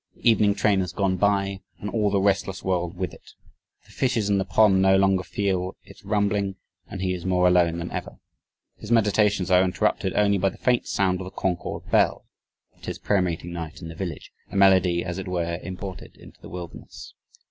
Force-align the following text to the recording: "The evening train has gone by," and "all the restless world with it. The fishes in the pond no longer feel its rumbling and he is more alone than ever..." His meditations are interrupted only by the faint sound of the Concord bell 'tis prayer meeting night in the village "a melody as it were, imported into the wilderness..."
"The 0.15 0.27
evening 0.27 0.55
train 0.55 0.79
has 0.79 0.93
gone 0.93 1.17
by," 1.17 1.61
and 1.77 1.87
"all 1.87 2.09
the 2.09 2.19
restless 2.19 2.63
world 2.63 2.97
with 2.97 3.13
it. 3.13 3.33
The 3.85 3.91
fishes 3.91 4.31
in 4.31 4.39
the 4.39 4.45
pond 4.45 4.81
no 4.81 4.97
longer 4.97 5.21
feel 5.23 5.75
its 5.83 6.03
rumbling 6.03 6.55
and 6.87 7.03
he 7.03 7.13
is 7.13 7.23
more 7.23 7.47
alone 7.47 7.77
than 7.77 7.91
ever..." 7.91 8.17
His 8.77 8.91
meditations 8.91 9.51
are 9.51 9.63
interrupted 9.63 10.13
only 10.15 10.39
by 10.39 10.49
the 10.49 10.57
faint 10.57 10.87
sound 10.87 11.19
of 11.21 11.25
the 11.25 11.29
Concord 11.29 11.91
bell 11.91 12.25
'tis 12.81 12.97
prayer 12.97 13.21
meeting 13.21 13.53
night 13.53 13.79
in 13.83 13.89
the 13.89 13.95
village 13.95 14.31
"a 14.49 14.55
melody 14.55 15.05
as 15.05 15.19
it 15.19 15.27
were, 15.27 15.59
imported 15.61 16.15
into 16.17 16.41
the 16.41 16.49
wilderness..." 16.49 17.13